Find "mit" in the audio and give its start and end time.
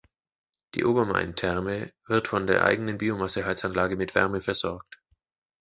3.97-4.15